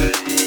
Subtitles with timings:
[0.00, 0.39] good.